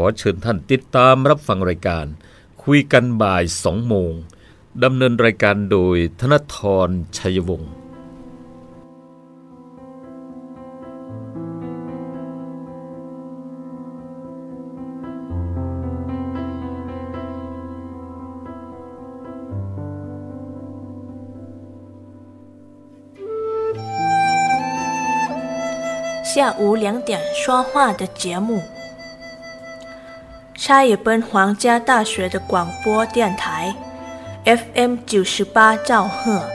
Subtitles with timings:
[0.00, 2.06] อเชิญท่านติดตามรับฟังรายการ
[2.62, 4.12] คุยกันบ่าย 2 โมง
[4.84, 7.72] ดำเนินรายการโดยธนทรชัยวงศ์
[26.32, 28.73] 下午两点说话的节目。
[30.57, 33.75] 差一奔皇家大学的广播电台
[34.45, 36.54] ，FM 九十八兆赫。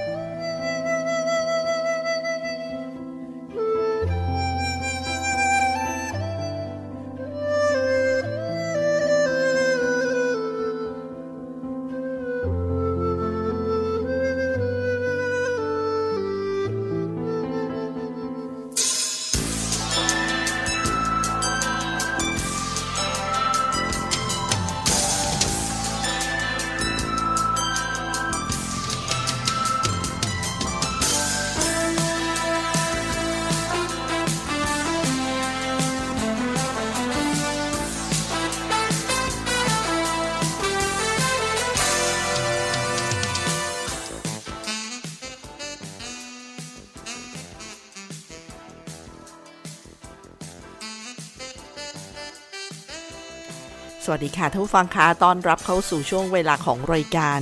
[54.12, 57.40] วัสดีค่ะท่านผู้ฟังคะต้อนรับเข้าสู่ช่วงเวลาของรายการ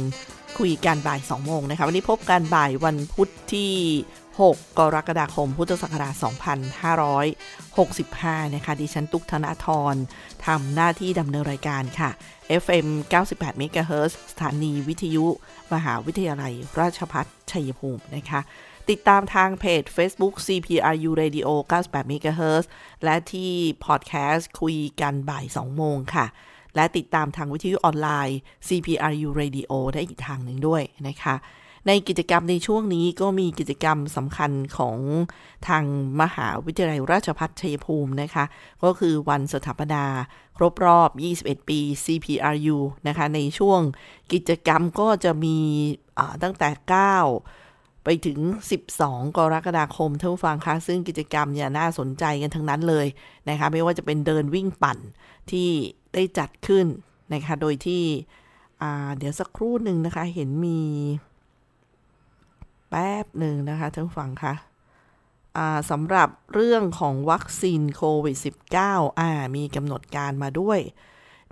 [0.58, 3.72] คุยกันบ่าย 2 โมงนะคะ วันนี้พบกันบ่ายวันพุธที่
[4.38, 6.14] 6 กรกฎาคม พุทธศักราช
[8.38, 9.94] 2565 นะคะ ดิฉันตุกธนาธร
[10.46, 12.10] ทำหน้าที่ดำเนินรายการค่ะ
[12.62, 12.86] FM
[13.22, 15.26] 98 MHz สถานีวิทยุ
[15.74, 18.40] มหาวิทยาลัย ราชพัฒชัยภูมินะคะ
[18.90, 22.64] ติดตามทางเพจ Facebook CPRU Radio 98 MHz
[23.04, 23.52] และที่
[23.84, 26.26] พอดแคสต์คุยกันบ่าย 2 โมงค่ะ
[26.76, 31.36] และติดตามทางวิทยุออนไลน์ CPRU Radio ได้อีกทางหนึ่งด้วยนะคะ
[31.86, 34.98] ในกิจกรรมในช่วงนี้ก็มีกิจกรรมสำคัญของ
[35.68, 35.84] ทาง
[36.20, 38.44] มหาวิทยาลัยราชภัฏชัยภูมินะคะ
[38.84, 40.04] ก็คือวันสถาปนา
[40.56, 42.76] ครบรอบ 21 ปี CPRU
[43.08, 43.80] นะคะ ในช่วง
[44.32, 45.58] กิจกรรมก็จะมี
[46.42, 46.68] ตั้งแต่
[47.36, 48.38] 9ไปถึง
[48.88, 53.06] 12 กรกฎาคมท่านผู้ฟังคะซึ่งกิจกรรมเนี่ยน่าสนใจกันทั้งนั้นเลย
[53.48, 54.98] นะคะ ไม่ว่าจะเป็นเดินวิ่งปั่น
[55.50, 55.68] ที่
[56.18, 56.86] ได้จัดขึ้น
[57.32, 58.02] นะคะ โดยที่
[59.18, 60.80] เดี๋ยวสักครู่หนึ่งนะคะ เห็นมี
[62.90, 64.54] แป๊บหนึ่งนะคะท่านผู้ฟังคะ
[65.90, 68.36] สำหรับเรื่องของวัคซีนโควิด
[68.78, 70.80] -19 อ่า มีกำหนดการมาด้วย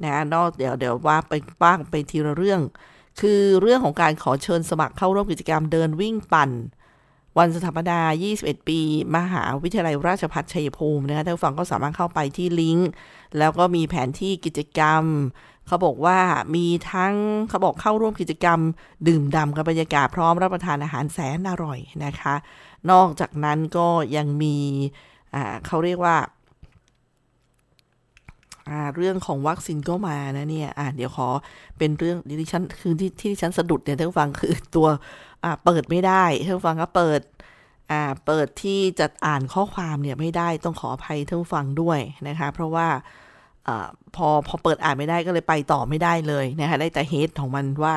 [0.02, 2.60] นะนอกเดี๋ยวเดี๋ยวว่าไปบ้างไปทีละเรื่อง
[3.20, 6.50] คือเรื่องของการขอเชิญสมัครเข้าร่วมกิจกรรมเดินวิ่งปั่น
[7.38, 7.98] วันสถาปนา
[8.34, 8.80] 21 ปี
[9.16, 12.88] มหาวิทยาลัยราชภัฏชัยภูมินะคะท่านผู้ฟังก็สามารถเข้าไปที่ลิงก์
[13.38, 15.02] แล้วก็มีแผนที่กิจกรรม
[15.66, 16.18] เขาบอกว่า
[16.54, 17.14] มีทั้ง
[17.48, 18.60] เขาบอกเข้าร่วมกิจกรรม
[19.08, 22.34] ดื่มด่ำกับบรรยากาศพร้อมรับประทานอาหารแสนอร่อยนะคะ
[22.90, 24.56] นอกจากนั้นก็ยังมี
[25.66, 26.16] เขาเรียกว่า
[28.96, 31.28] เรื่องของวัคซีนก็มานะเนี่ยเดี๋ยวขอ
[31.78, 34.88] เป็นเรื่องที่ฉันคือที่ที่ฉันสะดุดเนี่ยท่านผู้ฟังคือตัว
[35.64, 37.20] เปิดไม่ได้ท่านฟังก็เปิด
[38.26, 42.88] เปิดที่จะอ่านข้อความเนี่ยไม่ได้ต้องขออภัยท่านฟังด้วยนะคะ เพราะว่า
[43.68, 43.70] อ
[44.14, 47.94] พอพอเปิดอ่านไม่ได้ก็เลยไปต่อไม่ได้เลยนะคะได้แต่เฮดของมันว่า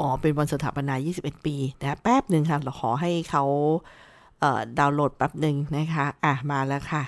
[0.00, 3.44] อ๋อเป็นวันสถาปนา 21 ปีนะแป๊บหนึ่งค่ะเราขอให้เขา
[4.78, 7.04] ดาวน์โหลดแป๊บหนึ่งนะคะอะมาแล้วค่ะ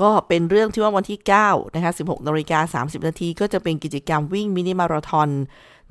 [0.00, 5.28] ก็เป็นเรื่องที่ว่าวันที่9นะคะ16นาฬิกา30 นาทีก็จะเป็นกิจกรรมวิ่งมินิมาราทอน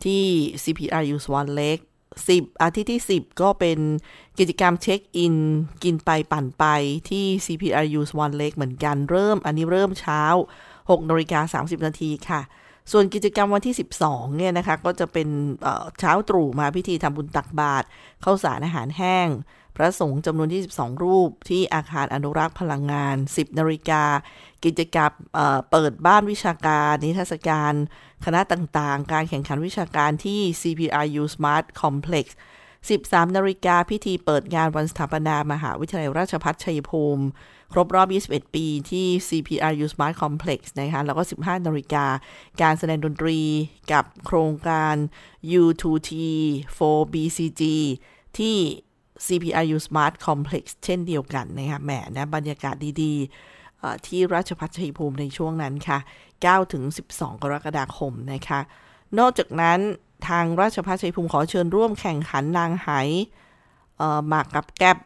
[0.04, 0.24] ที่
[0.64, 1.84] CPRU Swan Lake
[2.26, 3.80] 10 อาทิตย์ที่ 10 ก็เป็น
[4.40, 5.36] กิจกรรมเช็คอิน
[5.84, 6.66] กินไปปั่นไป
[7.10, 10.24] ที่ CPRU Swan Lake เหมือนกันเริ่ม อันนี้เริ่มเช้า
[10.68, 12.42] 6นาฬิกา30 นาทีค่ะ
[12.92, 13.76] ส่วนกิจกรรมวันที่
[14.06, 15.28] 12 เนี่ยนะคะ ก็จะเป็น
[16.00, 17.86] เช้าตรู่มาพิธีทำบุญตักบาตร
[18.22, 19.30] เข้าสารอาหารแห้ง
[19.76, 24.04] พระสงฆ์จำนวน 22 รูป ที่อาคารอนุรักษ์พลังงาน 10 นาฬิกา
[24.66, 25.12] กิจกรรม
[25.72, 27.74] เปิดบ้านวิชาการ นิทรรศการ
[28.26, 32.26] คณะต่างๆ การแข่งขันวิชาการที่ CPRU Smart Complex
[32.90, 37.26] 13 นาฬิกาพิธีเปิดงานวันสถาปนามหาวิทยาลัยราชภัฏชัยภูมิ
[37.74, 42.06] ครบรอบ 21 ปีที่ CPRU Smart Complex นะคะแล้วก็ 15 นาฬิกา
[42.62, 43.40] การแสดงดนตรี
[43.92, 44.96] กับโครงการ
[45.62, 46.12] U2T
[46.78, 47.64] 4 BCG
[48.38, 48.58] ที่
[49.26, 53.57] CPRU Smart Complex เช่นเดียวกันนะคะแหมนะบรรยากาศดี ๆ
[54.08, 55.98] ที่ราชพัฒชัยภูมิในช่วงนั้นค่ะ
[56.36, 56.84] 9ถึง
[57.14, 58.60] 12 กรกฎาคมนะคะ
[59.20, 59.80] นอกจากนั้น
[60.28, 62.90] ทางราชพัฒชัยภูมิขอเชิญร่วมแข่งขันนางไห
[64.28, 64.98] หมากกับแกบ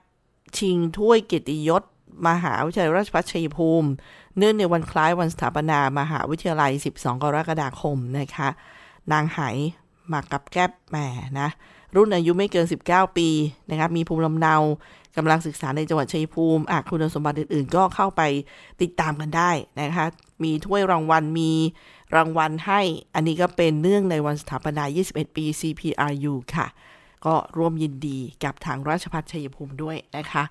[0.57, 1.83] ชิงถ้วยเกียรติยศ
[2.27, 3.89] มหาวิทยาลัยราชพัฒชัยภูมิ
[4.37, 8.49] เนื่องในวันคล้ายวันสถาปนามหาวิทยาลัย 12 กรกฎาคมนะคะ
[9.11, 9.39] นางไห
[10.09, 10.97] หมากกับแกบแหม
[11.39, 11.49] นะ
[11.95, 13.27] รุ่นอายุไม่เกิน 19 ปี
[13.69, 14.55] นะครับ มีภูมิลำเนา
[15.17, 18.21] กำลังศึกษาในจังหวัดชัยภูมิอาคุณสมบัติอื่นๆ ก็เข้าไป
[18.81, 19.51] ติดตามกันได้
[19.81, 20.05] นะคะ
[20.43, 21.51] มีถ้วยรางวัล มี
[22.15, 22.81] รางวัลให้
[23.15, 26.67] อันนี้ก็เป็นเนื่องในวันสถาปนา 21 ปี CPRU ค่ะ
[27.25, 30.43] ก็ร่วมยินดีกับทางราชพัฒชัยภูมิด้วยนะคะ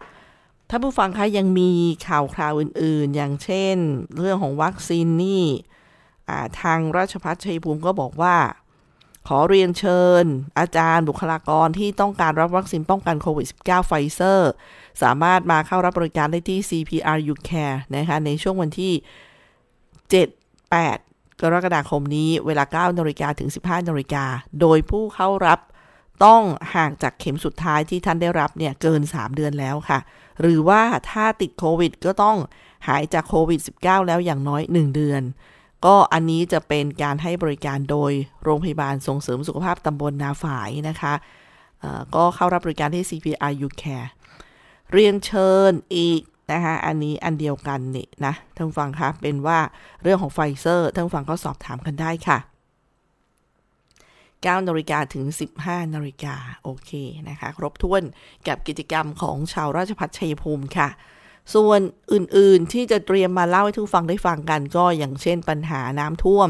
[0.70, 1.70] ถ้าผู้ฟังคะยังมี
[2.08, 3.76] ข่าวคราวอื่นๆ อย่างเช่น
[4.18, 5.44] เรื่องของวัคซีนนี่
[6.60, 8.36] ทางราชพัฒชัยภูมิก็บอกว่า
[9.28, 10.24] ขอเรียนเชิญ
[10.58, 14.50] อาจารย์บุคลากรที่ต้องการรับวัคซีนป้องกันโควิด -19 ไฟเซอร์
[15.02, 18.92] สามารถมาเข้ารับบริการได้ที่ CPRU Care นะคะ ในช่วงวันที่
[20.08, 24.24] 7 8 กรกฎาคมนี้เวลา 9นาฬิกาถึง 15นาฬิกา
[24.60, 25.60] โดยผู้เข้ารับ
[26.24, 26.42] ต้อง
[26.74, 29.98] ห่างจากเข็มสุดท้ายที่ท่านได้รับเนี่ยเกิน 3 เดือนแล้วค่ะ
[30.40, 32.38] หรือว่าถ้าติดโควิดก็ต้อง
[32.88, 35.22] หายจากโควิด -19 แล้วอย่างน้อย 1 เดือน
[35.86, 38.12] ก็อันนี้จะเป็นการให้บริการโดย
[38.42, 41.14] โรงพยาบาลส่งเสริมสุขภาพตำบลนาฝายนะคะ
[42.14, 44.08] ก็เข้ารับบริการที่ CPRU Care
[44.92, 46.20] เรียนเชิญอีก
[46.52, 49.58] นะคะอันนี้อันเดียวกันนี่นะท่านฟังคะเป็นว่า
[50.02, 52.38] เรื่องของไฟเซอร์ท่านฟังก็สอบถามกันได้ค่ะ
[54.50, 55.24] 9นาฬิกาถึง
[55.60, 56.90] 15นาฬิกาโอเค
[57.28, 58.02] นะคะ ครบถ้วน
[58.48, 60.88] กับกิจกรรมของชาวราชพัฒชัยภูมิค่ะ
[61.54, 61.80] ส่วน
[62.12, 66.48] อื่นๆที่จะเตรียมมาเล่าให้ทุกฟังได้ฟังกันก็อย่างเช่นปัญหาน้ำท่วม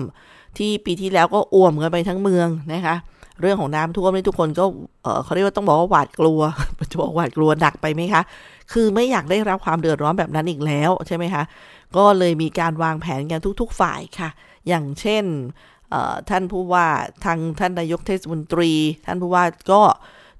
[0.58, 2.96] ที่ปีที่แล้วก็อ่วมกันไปทั้งเมืองนะคะ
[3.40, 4.64] เรื่องของน้ำท่วมนี่ทุกคนก็
[5.02, 6.40] เเขาเรียกว่าต้องบอกว่าหวาดกลัว
[6.90, 8.22] จะบอกหวาดกลัวหนักไปไหมคะ
[8.72, 11.42] คือไม่อยากได้รับความเดือดร้อนแบบนั้นอีกแล้วใช่ไหมคะ
[11.96, 14.30] ก็เลยมีการวางแผนกันทุก ๆ ฝ่ายค่ะ
[14.68, 15.24] อย่างเช่น
[16.28, 16.86] ท่านผู้ว่า
[17.24, 18.72] ทางท่านนายกเทศมนตรี
[19.06, 19.82] ท่านผู้ว่าก็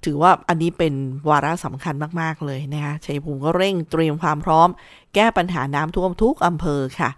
[0.05, 0.95] ถือว่าอันนี้เป็น
[1.29, 4.69] วาระสำคัญมาก ๆ เลยนะคะชัยภูมิก็เร่งเตรียมความพร้อม
[5.15, 7.11] แก้ปัญหาน้ำท่วมทุกอำเภอค่ะ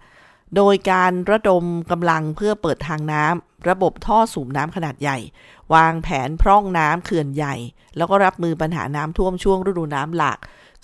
[0.55, 5.17] โดยการระดมกำลังเพื่อเปิดทางน้ำระบบท่อสูบน้ำขนาดใหญ่
[5.73, 7.55] วางแผนพร่องน้ำเขื่อนใหญ่
[7.97, 10.37] แล้วก็รับมือปัญหาน้ำท่วมช่วงฤดูน้ำหลัก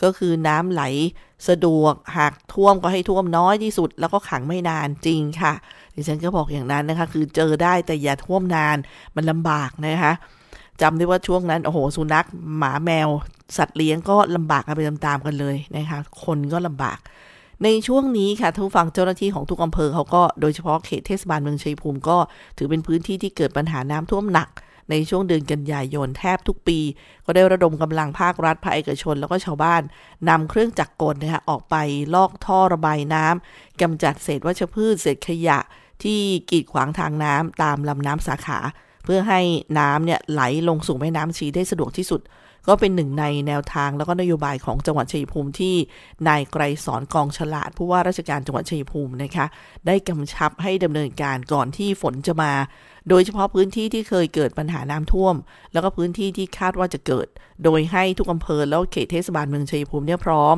[0.03, 0.83] ก็คือน้ำไหล
[1.49, 5.53] สะดวกหากท่วมก็ให้ท่วมน้อยที่สุด แล้วก็ขังไม่นานจริงค่ะ
[5.95, 8.77] ดิฉันก็บอกอย่างนั้นนะคะ คือเจอได้แต่อย่าท่วมนาน
[9.15, 10.13] มันลำบากนะคะ
[10.81, 12.25] จำได้ว่าช่วงนั้น โอ้โห สุนัข
[12.57, 13.09] หมาแมว
[13.57, 16.99] สัตว์เลี้ยงก็ลำบากกันไปตามๆกันเลยนะคะ คนก็ลำบาก
[17.63, 22.17] ในช่วงนี้ค่ะทุกฝั่งเจ้าหน้าที่ของทุกอำเภอเขาก็โดยเฉพาะเขตเทศบาลเมืองชัยภูมิก็
[22.57, 24.49] ถือเป็นพื้นที่ที่เกิดปัญหาน้ำท่วมหนัก
[24.89, 26.79] ในช่วงเดือนกันยายนแทบทุกปี
[27.25, 29.81] ก็ได้ระดมกำลังภาครัฐภาคเอกชน แล้วก็ชาวบ้าน
[30.29, 31.75] นำเครื่องจักรกลนะคะออกไป
[32.15, 35.59] ลอกท่อระบายน้ำกำจัดเศษวัชพืชเศษขยะ
[36.03, 38.59] ที่กีดขวางทางน้ำตามลำน้ำสาขา
[39.11, 39.41] พื่อให้
[39.79, 42.21] น้ำเนี่ยไหลลงสู่แม่น้ำชีได้สะดวกที่สุด
[42.67, 45.75] ก็เป็นหนึ่งในแนวทางแล้วก็นโยบายของจังหวัดชัยภูมิที่
[46.27, 49.45] นายไกรสอนกองฉลาด ผู้ว่าราชการจังหวัดชัยภูมินะคะ
[49.87, 52.53] ได้กำชับให้ดำเนินการก่อนที่ฝนจะมา
[53.09, 55.35] โดยเฉพาะพื้นที่ที่เคยเกิดปัญหาน้ำท่วม
[55.73, 57.27] แล้วก็พื้นที่ที่คาดว่าจะเกิด
[57.63, 60.55] โดยให้ทุกอำเภอแล้วเขตเทศบาลเมืองชัยภูมิเนี่ยพร้อม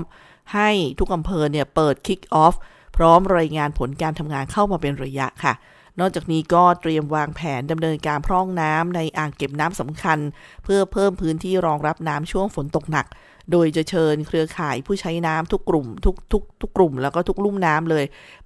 [0.53, 2.55] ให้ทุกอำเภอเนี่ยเปิดคิกออฟ
[2.97, 5.53] พร้อมรายงานผลการทำงานเข้ามาเป็นระยะค่ะ
[5.99, 10.19] นอกจากนี้ก็เตรียมวางแผนดำเนินการพร่องน้ำในอ่างเก็บน้ำสำคัญ
[10.63, 13.05] เพื่อเพิ่มพื้นที่รองรับน้ำช่วงฝนตกหนัก
[13.51, 18.05] โดยจะเชิญเครือข่ายผู้ใช้น้ำทุกกลุ่มทุกทุกทุกกลุ่มแล้วก็ทุกลุ่มน้ำเลย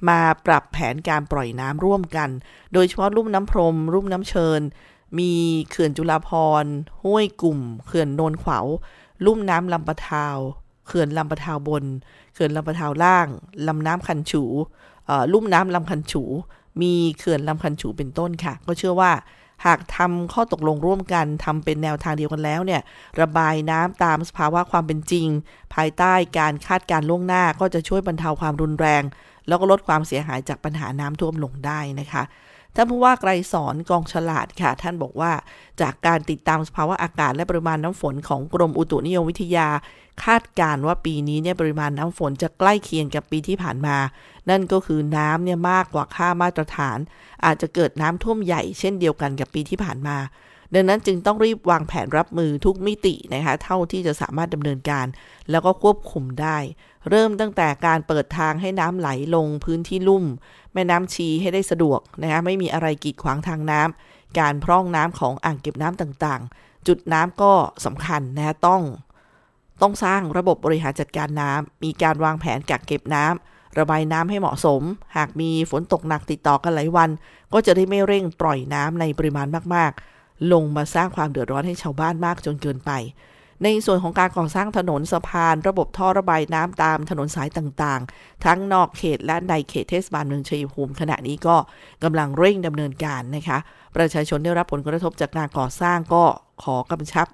[0.10, 2.30] มาปรับแผนการปล่อยน้ำร่วมกัน
[2.74, 4.62] โดยเฉพาะลุ่มน้ำพรมลุ่มน้ำเชิญ
[5.20, 5.34] มี
[5.70, 6.30] เขื่อนจุฬาพ
[6.64, 6.66] ร
[7.04, 8.66] ห้วยกลุ่ม เขื่อนโนนขวาว
[9.26, 10.38] ลุ่มน้ำลำปะทาว
[10.88, 11.86] เขื่อนลำปะทาวบน
[12.34, 13.28] เขื่อนลำปะทาวล่าง
[13.68, 14.44] ลำน้ำคันฉู
[15.34, 16.24] ลุ่มน้ำลำคันฉู
[16.82, 19.12] มีเขื่อนลำคันฉูเป็นต้นค่ะ ก็เชื่อว่า
[19.66, 22.82] หากทำข้อตกลงร่วมกันทำเป็นแนวทางเดียวกันแล้วเนี่ย
[23.22, 25.28] ระบายน้ำตามสภาวะความเป็นจริง
[25.76, 29.04] ภายใต้การคาดการล่วงหน้าก็จะช่วยบรรเทาความรุนแรง
[29.48, 32.24] แล้วก็ลดความเสียหายจากปัญหาน้ำท่วมลงได้นะคะ
[32.76, 35.32] ท่านผู้ว่าไกรสอนกองฉลาดค่ะ ท่านบอกว่า
[35.82, 39.68] จากการติดตามสภาวะอากาศและปริมาณน้ำฝนของกรมอุตุนิยมวิทยา
[40.24, 43.98] คาดการว่าปีนี้เนี่ยปริมาณน้ำฝนจะใกล้เคียงกับปีที่ผ่านมา
[44.50, 46.98] นั่นก็คือน้ำเนี่ยมากกว่าค่ามาตรฐาน
[47.46, 50.18] อาจจะเกิดน้ำท่วมใหญ่เช่นเดียวกันกับปีที่ผ่านมา
[50.74, 55.06] ดังนั้นจึงต้องรีบวางแผนรับมือทุกมิตินะคะเท่าที่จะสามารถดำเนินการ
[55.52, 56.58] แล้วก็ควบคุมได้
[57.10, 60.24] เริ่มตั้งแต่การเปิดทางให้น้ำไหลลงพื้นที่ลุ่ม
[60.74, 67.54] แม่น้ำชีให้ได้สะดวกนะคะไม่มีอะไรกีดขวางทางน้ำการพร่องน้ำของอ่างเก็บน้ำต่างๆ จุดน้ำก็
[67.86, 68.82] สำคัญนะต้อง
[69.82, 74.82] ต้องสร้างระบบบริหารจัดการน้ำ มีการวางแผนกักเก็บน้ำ ระบายน้ำให้เหมาะสม
[75.18, 77.10] หากมีฝนตกหนักติดต่อกันหลายวัน
[77.54, 82.92] ก็จะได้ไม่เร่งปล่อยน้ำในปริมาณมากๆ ลงมาสร้างความเดือดร้อนให้ชาวบ้านมากจนเกินไป
[83.64, 91.56] ในส่วนของการก่อสร้างถนนสะพาน ระบบท่อระบายน้ำตามถนนสายต่างๆ ทั้งนอกเขตและในเขตเทศบาลเมืองชัยภูมิขณะนี้ก็
[92.04, 93.58] กำลังเร่งดำเนินการนะคะ
[93.96, 96.24] ประชาชนได้รับผลกระทบจากการก่อสร้างก็
[96.64, 97.28] ขอกำชับ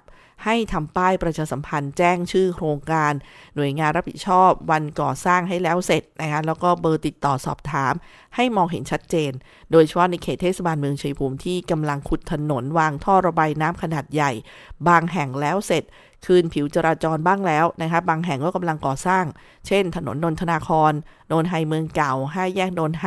[0.44, 3.12] ให้ทำป้ายประชาสัมพันธ์แจ้งชื่อโครงการ
[3.56, 7.94] หน่วยงานรับผิดชอบวันก่อสร้างให้แล้วเสร็จนะคะแล้วก็เบอร์ติดต่อสอบถาม
[8.36, 9.32] ให้มองเห็นชัดเจน
[9.72, 14.32] โดยเฉพาะในเขตเทศบาลเมืองชัยภูมิที่กำลังขุดถนนวางท่อระบายน้ำขนาดใหญ่
[14.88, 15.84] บางแห่งแล้วเสร็จ
[16.26, 19.24] คืนผิวจราจรบ้างแล้วนะคะบางแห่งก็กำลังก่อสร้าง
[19.66, 20.92] เช่น ถนนนนทนาคร
[21.32, 23.06] นนไฮเมืองเก่าห้าแยกนนไฮ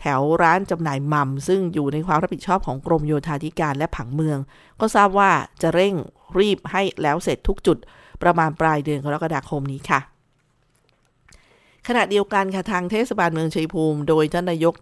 [0.00, 4.38] แถวร้านจำหน่ายมัมซึ่งอยู่ในความรับผิดชอบของกรมโยธาธิการและผังเมือง
[4.80, 5.30] ก็ทราบว่า
[5.62, 5.94] จะเร่ง
[6.38, 7.78] รีบให้แล้วเสร็จทุกจุด
[8.22, 10.00] ประมาณปลายเดือนกรกฎาคมนี้ค่ะ
[11.88, 14.74] ขณะเดียวกันค่ะทางเทศบาลเมืองชัยภูมิ โดยท่านนายก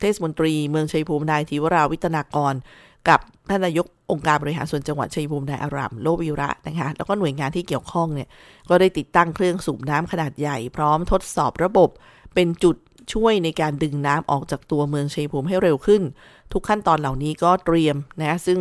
[0.00, 2.54] เทศมนตรีเมืองชัยภูมินายธีวราวิตนากร
[3.08, 8.28] กับท่านนายกองค์การบริหารส่วนจังหวัดชัยภูมินายอารามโลวิระนะคะแล้วก็หน่วยงานที่เกี่ยวข้องเนี่ย
[8.68, 11.90] ก็ได้ติดตั้งเครื่องสูบน้ำขนาดใหญ่ พร้อมทดสอบระบบ
[12.34, 12.76] เป็นจุด
[13.12, 16.02] ช่วยในการดึงน้ำออกจากตัวเมืองชัยภูมิให้เร็วขึ้น
[16.52, 18.58] ทุกขั้นตอนเหล่านี้ก็เตรียมนะซึ่ง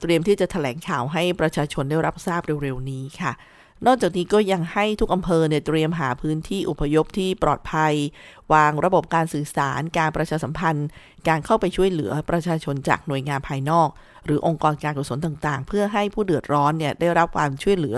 [0.00, 3.32] เตรียมที่จะถแถลงข่าวให้ประชาชนได้รับทราบเร็วๆนี้ค่ะ
[3.86, 7.92] นอกจากนี้ก็ยังให้ทุกอำเภอเนี่ยเตรียมหาพื้นที่อพยพที่ปลอดภัย
[8.52, 10.88] วางระบบการสื่อสาร การประชาสัมพันธ์
[11.28, 13.88] การเข้าไปช่วยเหลือประชาชนจากหน่วยงานภายนอก
[14.26, 17.96] หรือองค์กรการกุศลต่างๆ เพื่อให้ผู้เดือดร้อนเนี่ยได้รับความช่วยเหลือ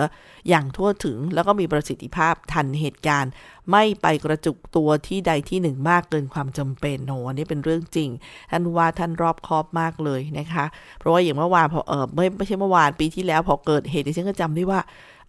[0.49, 3.33] อย่างทั่วถึง แล้วก็มีประสิทธิภาพทันเหตุการณ์
[3.71, 8.09] ไม่ไปกระจุกตัวที่ใดที่หนึ่งมากเกินความจำเป็นโหอันนี้เป็นเรื่องจริง
[8.51, 10.65] ท่านว่าท่านรอบคอบมากเลยนะคะ
[10.99, 14.81] เพราะว่าอย่างเมื่อวานพอเออไม่ไม่ใช่เมื่อวานปีที่แล้วพอเกิดเหตุดิฉันก็จำได้ว่า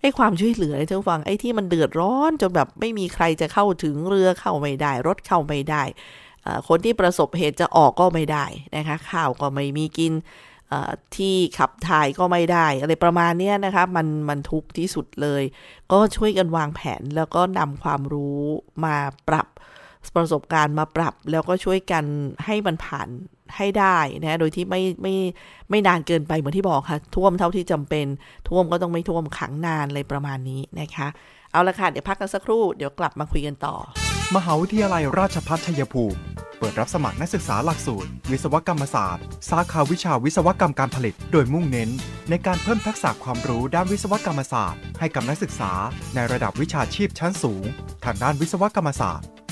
[0.01, 5.83] ไอ้ความช่วยเหลือท่านฟังไอ้ที่มันเดือดร้อนจนแบบไม่มีใครจะเข้าถึงเรือเข้าไม่ได้ รถเข้าไม่ได้
[6.67, 10.13] คนที่ประสบเหตุจะออกก็ไม่ได้นะคะข้าวก็ไม่มีกิน
[11.15, 15.43] ที่ขับถ่ายก็ไม่ได้ อะไรประมาณนี้นะคะมันมันทุกข์ที่สุดเลย
[15.91, 18.41] ก็ช่วยกันวางแผนแล้วก็นำความรู้
[18.85, 18.95] มา
[19.27, 19.47] ปรับ
[20.15, 22.05] ประสบการณ์มาปรับ แล้วก็ช่วยกัน
[22.45, 23.07] ให้มันผ่าน
[23.57, 25.15] ให้ได้นะโดยที่ไม่ไม่
[25.69, 28.05] ไม่นานเกินไปเหมือนที่บอกค่ะ ท่วมเท่าที่จำเป็น
[28.47, 31.07] ท่วมก็ต้องไม่ท่วมขังนานอะไรประมาณนี้นะคะ
[31.51, 33.75] เอาละค่ะ เดี๋ยวพักกันสักครู่เดี๋ยวกลับมาคุยกันต่อ
[34.35, 36.19] มหาวิทยาลัยราชภัฏชัยภูมิ
[36.59, 41.89] เปิดรับสมัครนักศึกษาหลักสูตร วิศวกรรมศาสตร์ สาขาวิชาวิศวกรรมการผลิต โดยมุ่งเน้น
[42.29, 45.71] ในการเพิ่มทักษะความรู้ด้านวิศวกรรมศาสตร์ ให้กับนักศึกษา
[46.15, 47.63] ในระดับวิชาชีพชั้นสูง
[48.05, 49.27] ทางด้านวิศวกรรมศาสตร์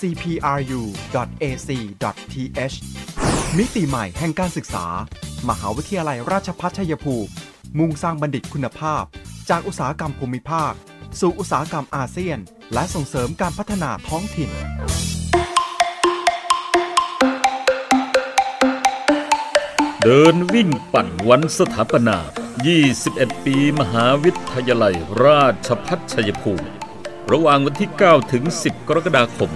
[0.00, 1.56] cpru.ac.th
[3.56, 4.86] มิติใหม่แห่งการศึกษา
[5.48, 7.30] มหาวิทยาลัยราชภัฏชัยภูมิ
[7.78, 9.02] มุ่งสร้างบัณฑิตคุณภาพ
[9.50, 10.72] จากอุตสาหกรรมภูมิภาค
[11.20, 12.38] สู่อุตสาหกรรมอาเซียน
[12.74, 14.50] และส่งเสริมการพัฒนาท้องถิ่น
[20.02, 22.18] เดินวิ่งปั่นวันสถาปนา
[22.82, 26.68] 21 ปีมหาวิทยาลัยราชภัฏชัยภูมิ
[27.32, 29.50] ระหว่างวันที่ 9 ถึง 10 กรกฎาคม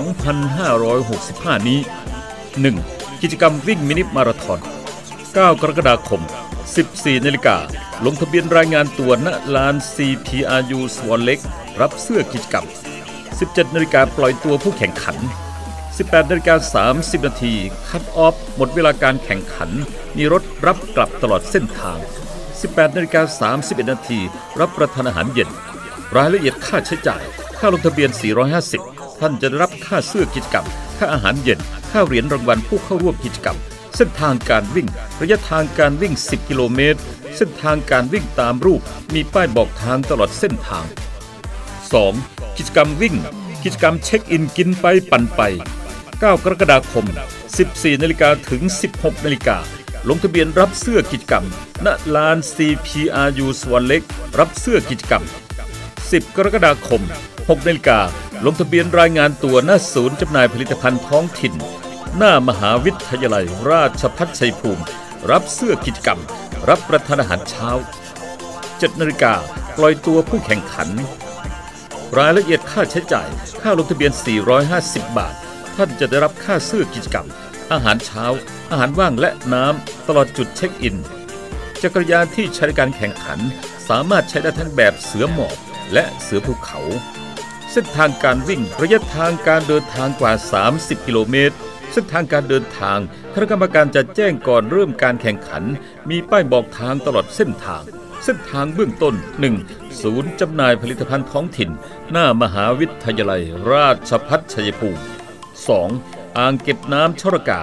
[0.00, 1.78] 2565 นี้
[2.50, 3.22] 1.
[3.22, 4.60] กิจกรรมวิ่งมินิมาราธอน
[5.06, 6.22] 9 กรกฎาคม
[6.74, 7.56] 14นาฬิกา
[8.04, 11.40] ลงทะเบียนรายงานตัวณลาน CPRU สวอนเล็ก
[11.80, 12.66] รับเสื้อกิจกรรม
[13.20, 15.16] 17นาฬิกาปล่อยตัวผู้แข่งขัน
[15.74, 17.54] 18นาฬิกา30นาที
[17.88, 19.70] คัตออฟหมดเวลาการแข่งขัน
[20.16, 21.98] มีรถรับกลับตลอดเส้นทาง
[22.46, 24.20] 18นาฬิกา31นาที
[24.60, 25.50] รับประทานอาหารเย็น
[26.16, 27.22] รายละเอียดค่าใช้จ่าย
[27.58, 30.66] ค่าลงทะเบียน 450 ท่านจะได้รับค่าเสื้อกิจกรรม
[30.98, 33.58] ค่าอาหารเย็น ค่าเหรียญรางวัลผู้เข้าร่วมกิจกรรม
[33.96, 34.88] เส้นทางการวิ่ง
[35.20, 37.00] ระยะทางการวิ่ง 10 กิโลเมตร
[37.36, 38.80] เส้นทางการวิ่งตามรูป
[39.14, 40.86] มีป้ายบอกทางตลอดเส้นทาง
[41.92, 42.56] 2.
[42.56, 43.14] กิจกรรมวิ่ง
[43.64, 45.40] กิจกรรมเช็คอินกินไปปั่นไป
[45.94, 47.06] 9 กรกฎาคม
[47.54, 48.62] 14นาฬิกาถึง
[48.94, 49.58] 16นาฬิกา
[50.08, 51.44] ลงทะเบียนรับเสื้อกิจกรรม
[51.84, 54.02] ณ ลาน CPRU สวนเล็ก
[54.38, 55.22] รับเสื้อกิจกรรม
[55.80, 57.02] 10 กรกฎาคม
[57.34, 58.00] 6นาฬิกา
[58.44, 61.54] ลงทะเบียนรายงานตัวหน้าศูนย์จำหน่ายผลิตภัณฑ์ท้องถิ่น
[62.16, 64.84] หน้ามหาวิทยาลัยราชพัฒชัยภูมิ
[65.30, 66.20] รับเสื้อกิจกรรม
[66.68, 67.70] รับประทานอาหารเช้า
[68.36, 69.34] 7นาฬิกา
[69.76, 70.88] ปล่อยตัวผู้แข่งขัน
[72.18, 73.28] รายละเอียดค่าใช้จ่าย
[73.60, 74.12] ค่าลงทะเบียน
[74.64, 75.34] 450 บาท
[75.76, 77.26] ท่านจะได้รับค่าเสื้อกิจกรรม
[77.72, 78.24] อาหารเช้า
[78.70, 80.96] อาหารว่างและน้ำ ตลอดจุดเช็คอิน
[81.82, 83.38] จักรยานที่ใช้ในการแข่งขัน
[83.88, 85.56] สามารถใช้ได้ทั้งแบบเสือหมอบ
[85.92, 86.80] และเสือภูเขา
[87.76, 90.32] เส้นทางการวิ่งระยะทางการเดินทางกว่า
[90.70, 91.56] 30 กิโลเมตร
[91.92, 92.98] เส้นทางการเดินทาง
[93.34, 95.64] คณะกรรมการจะแจ้งก่อนเริ่มการแข่งขัน
[96.10, 97.82] มีป้ายบอกทางตลอดเส้นทาง
[98.24, 99.14] เส้นทางเบื้องต้น
[99.58, 100.02] 1.
[100.02, 101.70] ศูนย์จำหน่ายผลิตภัณฑ์ท้องถิ่น
[102.10, 105.02] หน้ามหาวิทยาลัย ราชพัฒชัยภูมิ
[105.68, 106.38] 2.
[106.38, 107.62] อ่างเก็บน้ำชรกา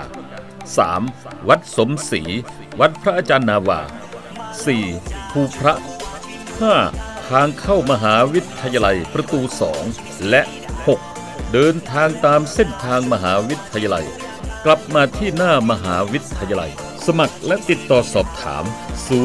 [0.74, 1.48] 3.
[1.48, 2.22] วัดสมศรี
[2.80, 3.82] วัดพระอาจารย์นาวา
[4.56, 5.32] 4.
[5.32, 7.11] ภูพระ 5.
[7.31, 9.39] ทางเข้ามหาวิทยาลัยประตู
[9.83, 10.41] 2 และ
[10.97, 11.51] 6.
[11.53, 14.05] เดินทางตามเส้นทางมหาวิทยาลัย
[14.65, 16.71] กลับมาที่หน้ามหาวิทยาลัย
[17.05, 18.63] สมัครและติดต่อสอบถาม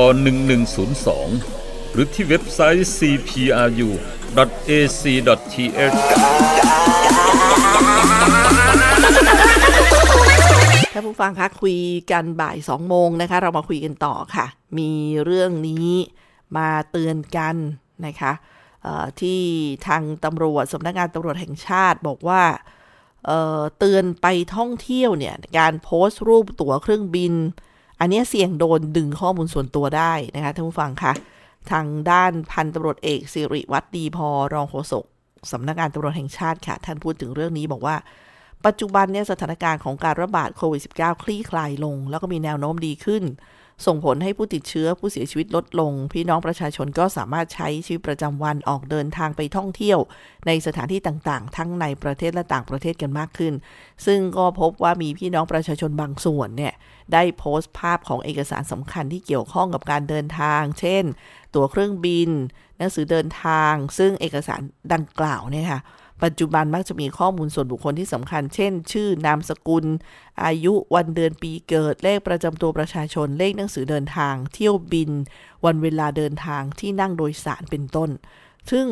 [0.75, 4.07] 1102 หรือที่เว็บไซต์ cpru.ac.th
[11.07, 11.77] ผู้ฟังคะคุย
[12.11, 14.45] กันบ่ายสองโมงนะคะ เรามาคุยกันต่อค่ะ
[14.77, 14.91] มี
[15.25, 15.89] เรื่องนี้
[16.57, 17.55] มาเตือนกัน
[18.05, 18.31] นะคะ
[19.21, 19.41] ที่
[19.87, 22.41] ทางตำรวจสำนักงานตำรวจแห่งชาติบอกว่า
[23.25, 27.33] เเตือนไปท่องเที่ยวเนี่ยการโพสต์รูปตั๋วเครื่องบิน
[27.99, 31.13] อันนี้เสี่ยงโดนดึงข้อมูลส่วนตัวได้นะคะท่านผู้ฟังคะ
[31.71, 35.05] ทางด้านพันตำรวจเอกสิริวัตรดีพอรองโฆษก
[35.51, 37.95] สำนักงานตำรวจแห่งชาติค่ะ ท่านพูดถึงเรื่องนี้บอกว่า
[38.65, 43.23] ปัจจุบันเนี่ยสถานการณ์ของการระบาดโควิด -19 คลี่คลายลง แล้วก็มีแนวโน้มดีขึ้น
[43.85, 49.99] ส่งผลให้ผู้ติดเชื้อผู้เสียชีวิตลดลง พี่น้องประชาชนก็สามารถใช้ชีวิตประจำวันออกเดินทางไปท่องเที่ยว
[50.47, 53.53] ในสถานที่ต่างๆ ทั้งในประเทศและต่างประเทศกันมากขึ้น
[54.05, 56.73] ซึ่งก็พบว่ามีพี่น้องประชาชนบางส่วนเนี่ย
[57.13, 61.03] ได้โพสต์ภาพของเอกสารสำคัญที่เกี่ยวข้องกับการเดินทาง เช่น
[61.55, 62.29] ตั๋วเครื่องบิน
[62.77, 64.61] หนังสือเดินทาง ซึ่งเอกสาร
[64.93, 65.81] ดังกล่าวเนี่ยค่ะ
[66.23, 69.85] ปัจจุบันมักจะมีข้อมูลส่วนบุคคลที่สำคัญ เช่น ชื่อนามสกุล
[70.45, 75.11] อายุวันเดือนปีเกิด เลขประจำตัวประชาชน เลขหนังสือเดินทาง เที่ยวบิน
[75.65, 78.09] วันเวลาเดินทางที่นั่งโดยสารเป็นต้น
[78.71, 78.85] ซึ่ง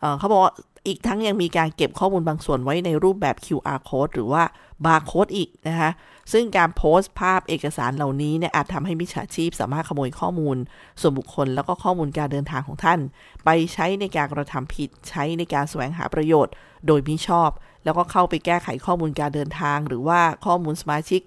[0.00, 0.52] เอ่อเขาบอกว่า
[0.86, 4.42] อีกทั้งยังมีการเก็บข้อมูลบางส่วนไว้ในรูปแบบ QR code หรือว่า
[4.84, 5.90] barcode อีกนะคะ
[6.32, 10.56] ซึ่งการโพสต์ภาพเอกสารเหล่านี้เนี่ยอาจทำให้มิจฉาชีพสามารถขโมยข้อมูล
[11.00, 13.00] ส่วนบุคคลแล้วก็ข้อมูลการเดินทางของท่าน
[13.44, 16.52] ไปใช้ในการกระทำผิดใช้ในการแสวงหาประโยชน์
[16.86, 17.50] โดยมิชอบ
[17.84, 21.20] แล้วก็เข้าไปแก้ไขข้อมูลการเดินทาง หรือว่าข้อมูลสมาชิก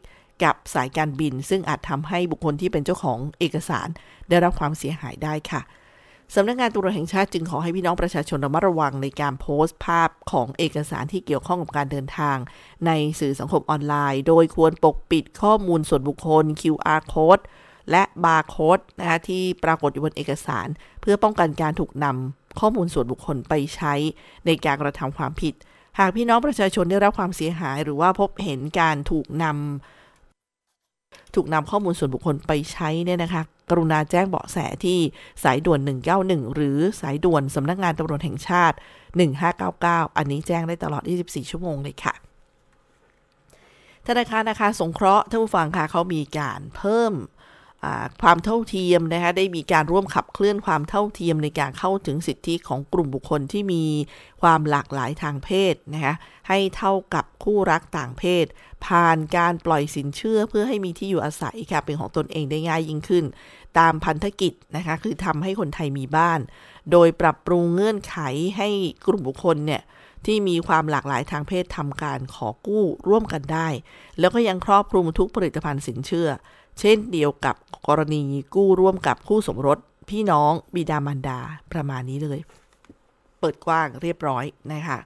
[0.43, 3.87] กับสายการบิน ซึ่งอาจทำให้บุคคลที่เป็นเจ้าของเอกสาร
[4.29, 5.61] ได้รับความเสียหายได้ค่ะ
[6.35, 12.37] สำนักงานตำรวจแห่งชาติจึงขอให้พี่น้องประชาชนระมัดระวังในการโพสต์ภาพของเอกสารที่เกี่ยวข้องกับการเดินทาง
[12.85, 17.43] ในสื่อสังคมออนไลน์ โดยควรปกปิดข้อมูลส่วนบุคคล QR code
[17.91, 20.67] และบาร์โค้ดนะคะที่ปรากฏอยู่บนเอกสาร
[21.01, 23.93] เพื่อป้องกันการถูกนำข้อมูลส่วนบุคคลไปใช้
[24.45, 25.53] ในการกระทำความผิด
[25.99, 29.98] หากพี่น้องประชาชนได้รับความเสียหาย หรือว่าพบเห็นการถูกนำ
[31.35, 34.99] ถูกนำข้อมูลส่วนบุคคลไปใช้เนี่ยนะคะ กรุณาแจ้งเบาะแสที่
[35.43, 35.79] สายด่วน
[36.17, 38.77] 191 หรือสายด่วนสำนักงานตำรวจแห่งชาติ
[39.45, 42.13] 1599 อันนี้แจ้งได้ตลอด 24 ชั่วโมงเลยค่ะ
[44.07, 47.13] ธนาคารอาคารสงเคราะห์ท่านผู้ฟังค่ะเขามีการเพิ่ม
[48.21, 53.83] ความเท่าเทียมนะคะได้มีการร่วมขับเคลื่อนความเท่าเทียมในการเข้าถึงสิทธิของกลุ่มบุคคลที่มี
[54.41, 56.13] ความหลากหลายทางเพศนะคะ
[56.47, 58.45] ให้เท่ากับคู่รักต่างเพศ
[58.85, 63.25] ผ่านการปล่อยสินเชื่อเพื่อให้มีที่อยู่อาศัยค่ะเป็นของตนเองได้ง่ายยิ่งขึ้น
[63.79, 66.39] ตามพันธกิจนะคะคือทำให้คนไทยมีบ้าน
[66.91, 68.17] โดยปรับปรุงเงื่อนไข
[68.57, 68.69] ให้
[69.07, 69.81] กลุ่มบุคคลเนี่ย
[70.25, 73.67] ที่มีความหลากหลายทางเพศทำการขอกู้ร่วมกันได้
[74.19, 76.29] แล้วก็ยังครอบคลุมทุกผลิตภัณฑ์สินเชื่อ
[76.79, 77.55] เช่นเดียวกับ
[77.87, 78.23] กรณี
[78.55, 79.77] กู้ร่วมกับคู่สมรส
[80.09, 81.39] พี่น้องบิดามารดา
[81.71, 82.39] ประมาณนี้เลย
[83.39, 84.99] เปิดกว้างเรียบร้อยนะคะ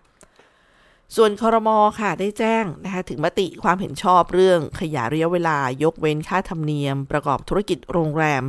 [1.15, 8.43] ส่วนคอรมอค่ะได้แจ้งนะคะถึงมติความเห็นชอบเรื่องขยายระยะเวลายกเว้นค่าธรรมเนียม ประกอบธุรกิจโรงแรม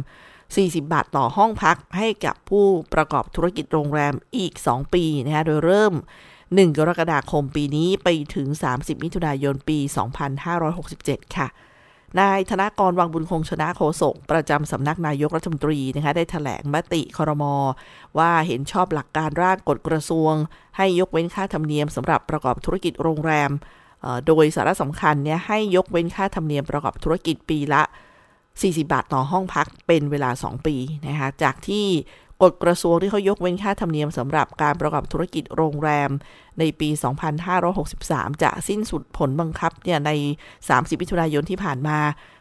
[0.45, 5.95] 40 บาทต่อห้องพัก ให้กับผู้ประกอบธุรกิจโรงแรมอีก 2 ปีนะคะโดยเริ่ม
[6.37, 9.79] 1 กรกฎาคมปีนี้ไปถึง 30 มิถุนายนปี
[10.57, 11.49] 2567 ค่ะ
[12.20, 17.44] นายธนกรวังบุญคงชนะโฆษกประจำสำนักนายกรัฐมนตรีนะคะได้แถลงมติครม
[18.18, 20.33] ว่าเห็นชอบหลักการร่างกฎกระทรวง
[20.77, 23.50] ให้ยกเว้นค่าธรรมเนียมสำหรับประกอบธุรกิจโรงแรม
[24.27, 27.83] โดยสาระสำคัญเนี่ยให้ยกเว้นค่าธรรมเนียมประกอบธุรกิจปีละ
[28.35, 31.87] 40 บาทต่อห้องพักเป็นเวลา 2 ปีนะคะจากที่
[32.44, 36.11] กฎกระทรวงที่เขายกเว้นค่าธรรมเนียมสำหรับการประกอบธุรกิจโรงแรม
[36.59, 36.88] ในปี
[37.66, 40.11] 2563 จะสิ้นสุดผลบังคับเนี่ยใน
[40.57, 41.98] 30มิถุนายนที่ผ่านมา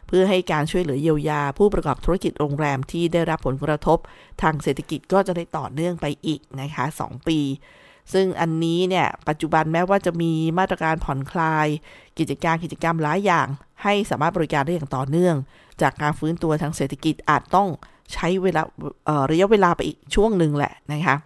[0.08, 3.98] เพื่อให้การช่วยเหลือเยียวยา ผู้ประกอบธุรกิจโรงแรมที่ได้รับผลกระทบ
[4.42, 7.40] ทางเศรษฐกิจก็จะได้ต่อเนื่องไปอีกนะคะ 2 ปี
[8.12, 11.66] ซึ่งอันนี้เนี่ยปัจจุบันแม้ว่าจะมีมาตรการผ่อนคลาย
[12.18, 13.46] กิจการกิจกรรมหลายอย่าง
[13.82, 15.36] ให้สามารถบริการได้อย่างต่อเนื่อง
[15.82, 17.68] จากการฟื้นตัวทางเศรษฐกิจอาจต้อง
[18.12, 18.62] ใช้เวลา
[19.30, 21.16] ระยะเวลาไปอีกช่วงหนึ่งแหละนะคะ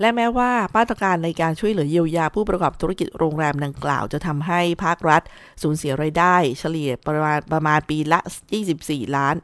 [0.00, 5.22] และแม้ว่ามาตรการในการช่วยเหลือเยียวยาผู้ประกอบธุรกิจโรงแรมดังกล่าว จะทำให้ภาครัฐ
[5.62, 8.18] สูญเสียรายได้ เฉลี่ยประมาณประมาณปีละ
[8.68, 9.36] 24 ล้าน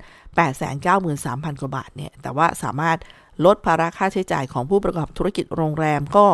[0.56, 2.98] 893,000 กว่าบาทเนี่ย แต่ว่าสามารถ
[3.44, 6.26] ลดภาระค่าใช้จ่ายของผู้ประกอบธุรกิจโรงแรมก็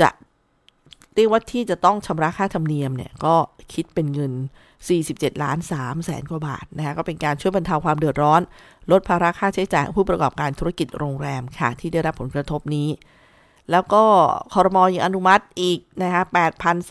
[0.00, 0.08] จะ
[1.14, 3.34] เรียกว่าที่จะต้องชำระค่าธรรมเนียมเนี่ย ก็
[3.72, 4.32] คิดเป็นเงิน
[4.86, 8.40] 47 ล้าน3แสนกว่าบาทนะคะก็เป็นการช่วยบรรเทาความเดือดร้อน
[8.90, 12.88] ลดภาระค่าใช้จ่ายผู้ประกอบการธุรกิจโรงแรมค่ะ ที่ได้รับผลกระทบนี้
[13.70, 14.04] แล้วก็
[14.52, 16.22] คอรมอยังอนุมัติอีกนะคะ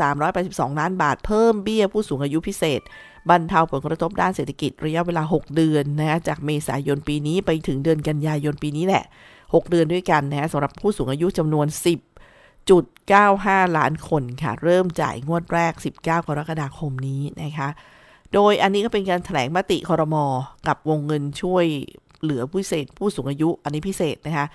[0.06, 2.82] 8,382 ล้านบาทเพิ่มเบี้ยผู้สูงอายุพิเศษ
[3.30, 9.04] บรรเทาผลกระทบด้านเศรษฐกิจระยะเวลา 6 เดือนนะคะจากเมษายนปีนี้ไปถึงเดือนกันยายนปีนี้แหละ
[9.36, 11.68] 6 เดือนด้วยกันนะะสำหรับผู้สูงอายุจำนวน
[12.68, 17.70] 1.95 ล้านคนค่ะ เริ่มจ่ายงวดแรก 19 กรกฎาคมนี้นะคะ
[18.34, 20.26] โดยอันนี้ก็เป็นการแถลงมติคอรมอ
[20.68, 21.66] กับวงเงินช่วย
[22.22, 24.46] เหลือผู้เศษผู้สูงอายุ อันนี้พิเศษนะคะ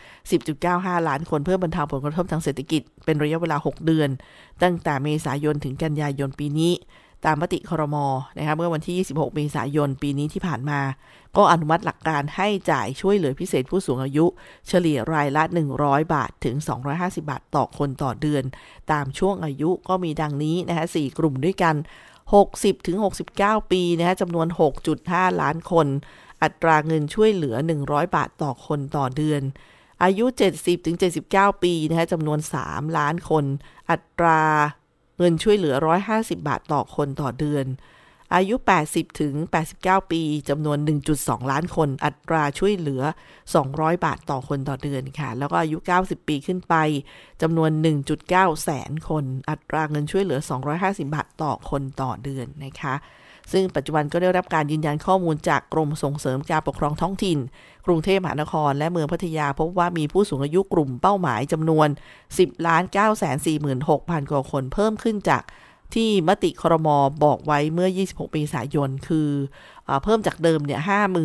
[0.48, 4.08] 10.95 ล้านคนเพื่อบรรเทาผลกระทบทางเศรษฐกิจ เป็นระยะเวลา 6 เดือน
[4.62, 6.72] ตั้งแต่เมษายนถึงกันยายนปีนี้
[7.24, 8.06] ตามมติครมอ
[8.38, 10.80] นะคะเมื่อวันที่ 26 เมษายน ปีนี้ที่ผ่านมา
[11.36, 14.26] ก็อนุมัติหลักการให้จ่ายช่วยเหลือพิเศษผู้สูงอายุ
[14.68, 15.42] เฉลี่ยรายละ
[15.78, 16.56] 100 บาทถึง
[16.88, 18.44] 250 บาทต่อคนต่อเดือน
[18.92, 21.74] ตามช่วงอายุก็มีดังนี้นะคะ4กลุ่มด้วยกัน
[22.30, 22.96] 60 ถึง
[23.34, 24.46] 69 ปีนะคะจำนวน
[24.94, 25.86] 6.5 ล้านคน
[26.42, 29.42] อัตราเงินช่วยเหลือ 100 บาทต่อคนต่อเดือน
[30.02, 30.24] อายุ
[30.56, 30.96] 70ถึง
[31.28, 33.44] 79 ปีนะคะจำนวน 3 ล้านคน
[33.90, 34.40] อัตรา
[35.18, 35.74] เงินช่วยเหลือ
[36.10, 37.66] 150 บาทต่อคนต่อเดือน
[38.34, 38.56] อายุ
[38.88, 39.34] 80 ถึง
[39.74, 40.78] 89 ปีจำนวน
[41.14, 43.02] 1.2 ล้านคน อัตราช่วยเหลือ
[43.52, 46.74] 200 บาทต่อคนต่อเดือนค่ะ แล้วก็อายุ 90 ปีขึ้นไป
[47.42, 47.70] จำนวน
[48.18, 50.40] 1.9 แสนคน อัตราเงินช่วยเหลือ
[50.76, 52.94] 250 บาทต่อคนต่อเดือนนะคะ
[53.52, 57.38] ซึ่งปัจจุบันก็ได้รับการยืนยันข้อมูลจากกรมส่งเสริมการปกครองท้องถิ่น
[57.86, 61.88] กรุงเทพมหานคร และเมืองพัทยาพบว่ามีผู้สูงอายุกลุ่มเป้าหมายจำนวน
[62.28, 65.42] 10 9 4 6 0 0 0 กว่าคนเพิ่มขึ้นจาก
[65.94, 69.28] ที่มติครมอบอกไว้เมื่อ 26 เมษายน คือ
[69.88, 70.80] อเพิ่มจากเดิมเนี่ย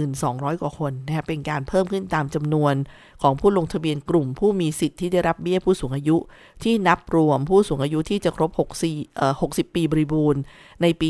[0.07, 2.73] 5,200 กว่าคนนะครับเป็นการเพิ่มขึ้นตามจำนวน
[3.21, 6.17] ของผู้ลงทะเบียนกลุ่มผู้มีสิทธิ์ที่ได้รับเบี้ยผู้สูงอายุ
[6.63, 8.51] ที่นับรวมผู้สูงอายุที่จะครบ
[8.83, 10.41] 64เอ่อ60 ปีบริบูรณ์
[10.81, 11.09] ในปี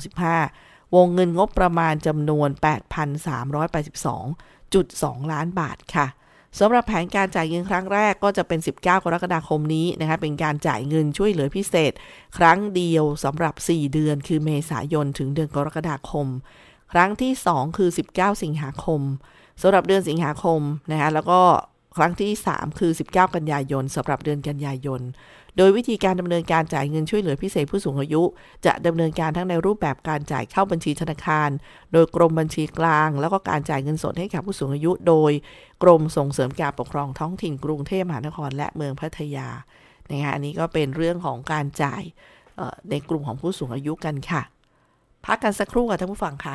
[0.00, 2.48] 2565 วงเงินงบประมาณจำนวน
[3.90, 6.06] 8,382.2 ล้านบาทค่ะ
[6.58, 11.92] สำหรับแผนการจ่ายเงินครั้งแรกก็จะเป็น 19 กรกฎาคมนี้นะคะเป็นการจ่ายเงินช่วยเหลือพิเศษ
[12.38, 16.26] ครั้งเดียวสำหรับ 4 เดือน คือเมษายนถึงเดือนกรกฎาคม
[16.92, 19.00] ครั้งที่ 2 คือ 19 สิงหาคม
[19.62, 20.60] สำหรับเดือนสิงหาคม
[20.90, 21.40] นะคะแล้วก็
[21.96, 25.00] ครั้งที่ 3 คือ 19 กันยายนสำหรับเดือนกันยายน
[25.56, 28.22] โดยวิธีการดำเนินการจ่ายเงินช่วยเหลือพิเศษผู้สูงอายุ
[28.66, 31.50] จะดำเนินการทั้งในรูปแบบการจ่ายเข้าบัญชีธนาคาร
[31.92, 35.32] โดยกรมบัญชีกลาง แล้วก็การจ่ายเงินสดให้กับผู้สูงอายุ โดย
[35.82, 39.48] กรมส่งเสริมการปกครองท้องถิ่นกรุงเทพมหานคร และเมืองพัทยา
[40.10, 42.02] นะคะอันนี้ก็เป็นเรื่องของการจ่าย
[42.90, 44.42] ในกลุ่มของผู้สูงอายุกันค่ะ
[45.26, 46.54] พักกันสักครู่ค่ะท่านผู้ฟังค่ะ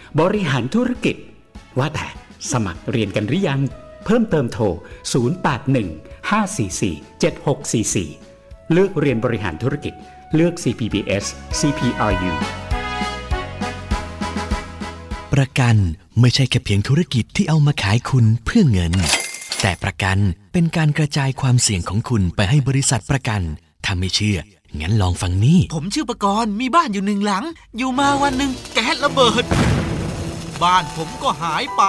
[0.19, 1.15] บริหารธุรกิจ
[1.79, 2.07] ว่าแต่
[2.51, 3.61] สมัครเรียนกันหรือยัง
[4.05, 4.65] เพิ่มเติมโทร
[7.49, 9.93] 0815447644 เลือกเรียนบริหารธุรกิจ
[10.35, 11.25] เลือก CPBS
[11.59, 12.33] CPRU
[15.33, 15.75] ประกัน
[16.19, 18.93] ไม่ใช่แค่เพียงธุรกิจที่เอามาขายคุณเพื่อเงิน
[19.61, 20.17] แต่ประกัน
[20.53, 23.41] เป็นการกระจายความเสี่ยงของคุณไปให้บริษัทประกัน
[23.85, 24.39] ถ้าไม่เชื่อ
[24.79, 27.43] งั้นลองฟังนี่ ผมชื่อประกรณ์มีบ้านอยู่หนึ่งหลัง
[27.77, 29.45] อยู่มาวันหนึ่งแก๊สระเบิด
[30.63, 31.83] บ้านผมก็หายไป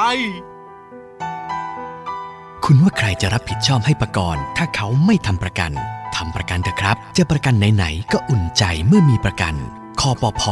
[2.65, 5.73] คุณว่าใครจะรับผิดชอบให้ประกรณ์ถ้าเขาไม่ทำประกัน
[6.17, 9.55] ทำประกันเถอะครับ จะประกันไหนๆก็อุ่นใจเมื่อมีประกัน
[10.01, 10.43] คอปพ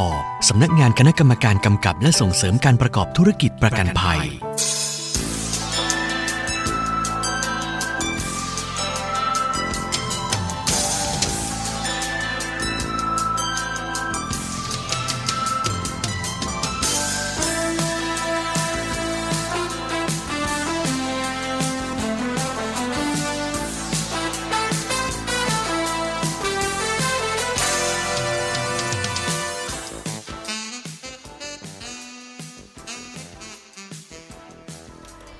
[0.48, 4.18] สำนักงานคณะกรรมการกำกับและส่งเสริมการประกอบธุรกิจประกันภัย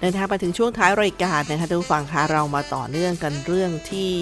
[0.00, 4.12] เดินทางมาถึงช่วงท้ายรายการนะคะทุกฝั่งคะเรามาต่อเนื่องกันเรื่องที่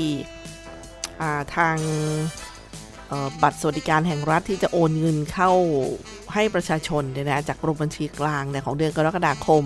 [1.56, 1.76] ทาง
[3.42, 5.50] บัตรสวัสดิการแห่งรัฐที่จะโอนเงินเข้า
[6.34, 9.64] ให้ประชาชนเนี่ยนะจากกรมบัญชีกลางเนี่ยของเดือนกรกฎาคม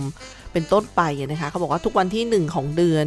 [0.53, 3.07] เป็นต้นไปนะคะเขาบอกว่าทุกวันที่ 1 ของเดือน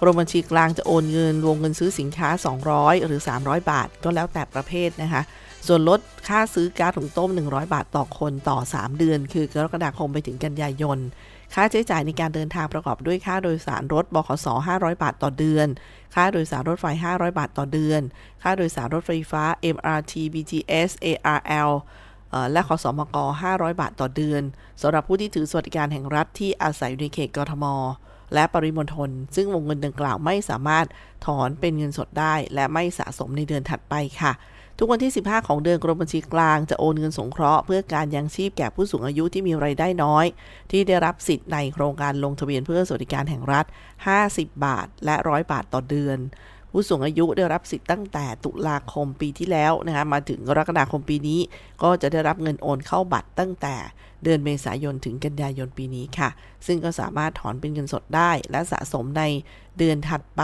[0.00, 2.28] กรมบัญชีกลางจะโอนเงินวงเงินซื้อสินค้า
[2.68, 5.22] 200 หรือ 300 บาท ก็แล้วแต่ประเภทนะคะ
[5.66, 10.98] ส่วนลดค่าซื้อก๊าซถุงต้ม 100 บาทต่อคนต่อ 3 เดือน คือกรกฎาคมไปถึงกันยายน
[11.54, 15.68] ค่าใช้จ่ายในการเดินทางประกอบด้วยค่าโดยสารรถบขส500 บาทต่อเดือน
[16.14, 18.00] ค่าโดยสารรถไฟ 500 บาทต่อเดือน
[18.42, 19.42] ค่าโดยสารรถไฟฟ้า
[19.76, 21.70] MRT BTS ARL
[22.52, 23.16] และขอสอมก
[23.50, 24.42] 500 บาทต่อเดือน
[24.80, 27.64] สำหรับผู้ที่ถือสวัสดิการแห่งรัฐที่อาศัยอยู่ในเขตกรทม
[28.34, 30.86] และปริมณฑลซึ่งวงเงินดังกล่าวไม่สามารถ
[31.26, 34.32] ถอนเป็นเงินสดได้ และไม่สะสมในเดือนถัดไปค่ะ
[34.78, 40.26] ทุกวันที่ 15 ของเดือนกรมบัญชีกลางจะโอนเงินสงเคราะห์เพื่อการยังชีพแก่ผู้สูงอายุที่มีไรายได้น้อย
[40.70, 43.66] ที่ได้รับสิทธิ์ในโครงการลงทะเบียนเพื่อสวัสดิการแห่งรัฐ
[44.14, 46.18] 50 บาท และ 100 บาทต่อเดือน
[46.78, 51.40] ผู้สูงอายุได้รับสิทธิ์ตั้งแต่ตุลาคมปีที่แล้วนะคะมาถึงกรกฎาคมปีนี้
[51.82, 53.76] ก็จะได้รับเงินโอนเข้าบัตรตั้งแต่
[54.24, 56.28] เดือนเมษายนถึงกันยายนปีนี้ค่ะ
[56.66, 59.22] ซึ่งก็สามารถถอนเป็นเงินสดได้ และสะสมใน
[59.78, 60.42] เดือนถัดไป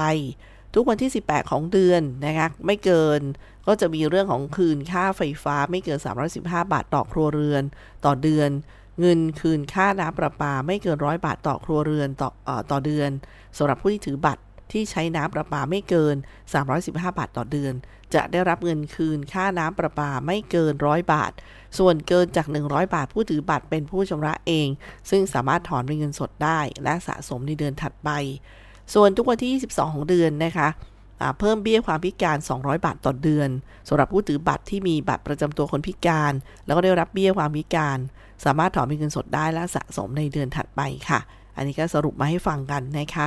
[0.75, 3.21] ทุกวันที่ 18 ของเดือนนะคะไม่เกิน
[3.67, 5.99] ก็จะมีเรื่องของคืนค่าไฟฟ้าไม่เกิน
[6.37, 7.63] 315 บาทต่อครัวเรือน
[8.05, 8.51] ต่อเดือน
[9.01, 13.11] เงินคืนค่าน้ำประปาไม่เกินร้อยบาทต่อครัวเรือนต่ออต่อเดือน
[13.57, 14.43] สำหรับผู้ที่ถือบัตร
[14.73, 16.17] ที่ใช้น้ำประปาไม่เกิน
[16.67, 17.75] 315 บาทต่อเดือน
[18.15, 21.33] จะได้รับเงินคืนค่าน้ำประปาไม่เกินร้อยบาท
[21.79, 24.69] ส่วนเกินจาก 100 บาทผู้ถือบัตรเป็นผู้ชำระเอง
[25.11, 28.11] ซึ่งสามารถถอนเป็นเงินสดได้ และสะสมในเดือนถัดไป
[28.95, 30.69] ส่วนทุกวันที่ 22 ของเดือนนะคะ
[31.39, 33.49] เพิ่มเบี้ยความพิการ 200 บาทต่อเดือน
[33.89, 36.33] สำหรับผู้ถือบัตรที่มีบัตรประจำตัวคนพิการ
[36.67, 37.99] แล้วก็ได้รับเบี้ยความพิการ
[38.45, 41.21] สามารถถอนเป็นเงินสดได้และสะสมในเดือนถัดไปค่ะ
[41.57, 43.27] อันนี้ก็สรุปมาให้ฟังกันนะคะ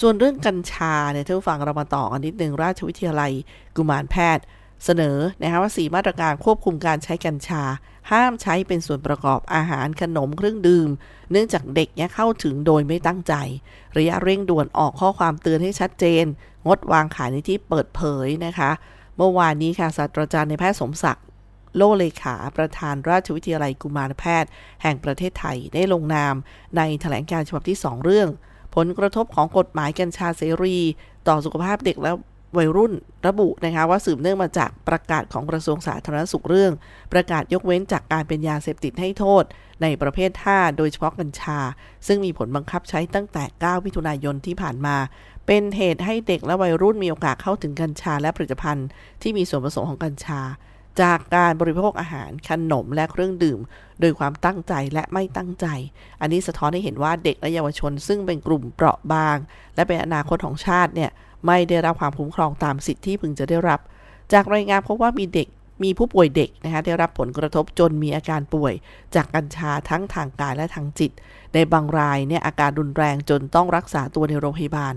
[0.00, 3.32] ส่วนเรื่องกัญชาเนี่ยท่านฟังเรามาต่อกันนิดนึงราชวิทยาลัย
[3.76, 4.44] กุมารแพทย์
[4.84, 7.62] เสนอนะคะว่า 4 มาตรการควบคุมการใช้กัญชา
[8.10, 10.88] ห้ามใช้เป็นส่วนประกอบอาหารขนมเครื่องดื่ม
[11.30, 13.34] เนื่องจากเด็กเนี่ยเข้าถึงโดยไม่ตั้งใจ
[13.98, 16.24] ระยะเร่งด่วนออกข้อความเตือนให้ชัดเจน
[16.66, 18.70] งดวางขายในที่เปิดเผยนะคะ
[19.16, 21.24] เมื่อวานนี้ค่ะศาสตราจารย์ในแพทย์สมศักดิ์
[21.76, 24.50] โลเลขาประธานราชวิทยาลัยกุมารแพทย์
[24.82, 26.34] แห่งประเทศไทยได้ลงนาม
[26.76, 28.28] ในแถลงการฉบับที่ 2 เรื่อง
[28.74, 30.76] ผลกระทบของกฎหมายกัญชาเสรี
[31.28, 32.12] ต่อสุขภาพเด็กและ
[32.58, 32.92] วัยรุ่น
[33.26, 36.72] ระบุนะคะว่าสืบเนื่องมาจากประกาศของกระทรวงสาธารณสุขเรื่อง
[37.12, 39.44] ประกาศยกเว้นจากการเป็นยาเสพติดให้โทษ
[39.82, 41.58] ในประเภท 5 โดยเฉพาะกัญชา
[42.06, 44.96] ซึ่งมีผลบังคับใช้ตั้งแต่ 9 มิถุนายนที่ผ่านมา
[45.46, 48.86] เป็นเหตุให้เด็กและวัยรุ่นมีโอกาสเข้าถึงกัญชาและผลิตภัณฑ์
[49.22, 50.40] ที่มีส่วนผสมของกัญชา
[51.02, 53.60] จากการบริโภคอาหารขนมและเครื่องดื่ม
[54.00, 55.66] โดยความตั้งใจและไม่ตั้งใจ
[56.20, 59.36] อันนี้สะท้อนให้เห็นว่าเด็กและเยาวชน ซึ่งเป็นกลุ่มเปราะบาง
[59.74, 61.10] และเป็นอนาคตของชาติเนี่ย
[61.46, 63.80] ไม่ได้รับความคุ้มครองตามสิทธิที่พึงจะได้รับ
[64.32, 65.48] จากรายงานพบว่ามีเด็ก
[65.82, 68.74] มีผู้ป่วยเด็กนะคะได้รับผลกระทบจนมีอาการป่วย
[69.14, 71.12] จากกัญชาทั้งทางกายและทางจิต
[71.54, 74.94] ในบางรายเนี่ยอาการรุนแรงจนต้องรักษาตัวในโรงพยาบาล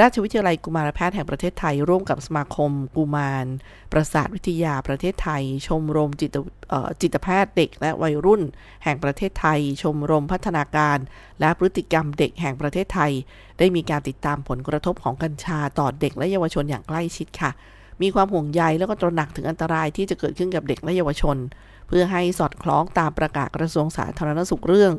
[0.00, 3.46] ราชวิทยาลัยกุมารแพทย์แห่งประเทศไทย ร่วมกับสมาคม กุมาร
[3.92, 6.36] ประสาทวิทยาประเทศไทย ชมรมจิต
[7.00, 8.42] จิตแพทย์เด็กและวัยรุ่น
[8.84, 10.98] แห่งประเทศไทย ชมรมพัฒนาการ
[11.40, 13.12] และพฤติกรรมเด็กแห่งประเทศไทย
[13.58, 17.50] ได้มีการติดตามผลกระทบของกัญชาต่อเด็กและเยาวชนอย่างใกล้ชิดค่ะ
[18.02, 21.36] มีความห่วงใยแล้วก็ตระหนักถึงอันตรายที่จะเกิดขึ้นกับเด็กและเยาวชน
[21.88, 24.92] เพื่อให้สอดคล้องตามประกาศกระทรวงสาธารณสุขเรื่อง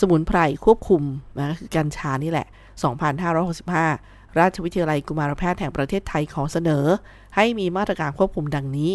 [0.00, 1.02] สมุนไพรควบคุม
[1.38, 2.46] นะคือกัญชานี่แหละ
[3.32, 6.84] 2565 ราชวิทยาลัยกุมารแพทย์แห่งประเทศไทยขอเสนอ
[7.36, 8.92] ให้มีมาตรการควบคุมดังนี้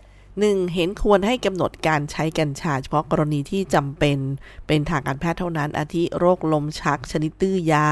[0.00, 0.74] 1.
[0.74, 4.18] เห็นควรให้กำหนดการใช้กัญชาเฉพาะกรณีที่จำเป็น
[4.66, 7.88] เป็นทางการแพทย์เท่านั้น อาทิโรคลมชัก ชนิดตื้อยา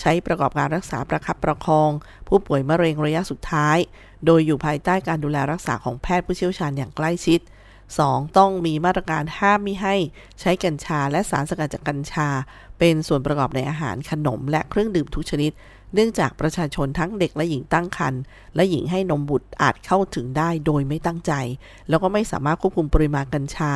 [0.00, 1.90] ใช้ประกอบการรักษาประคับประคอง
[2.28, 3.78] ผู้ป่วยมะเร็งระยะสุดท้าย
[4.26, 7.40] โดยอยู่ภายใต้การดูแลรักษาของแพทย์ผู้เชี่ยวชาญอย่างใกล้ชิด
[7.88, 8.38] 2.
[8.38, 9.96] ต้องมีมาตรการห้ามมิให้
[10.40, 12.28] ใช้กัญชาและสารสกัดจากกัญชา
[12.78, 15.52] เป็นส่วนประกอบในอาหารขนมและเครื่องดื่มทุกชนิด
[15.94, 18.20] เนื่องจากประชาชนทั้งเด็กและหญิงตั้งครรภ์
[18.54, 21.32] และหญิงให้นมบุตรอาจเข้าถึงได้โดยไม่ตั้งใจ
[21.88, 23.72] แล้วก็ไม่สามารถควบคุมปริมาณกัญชา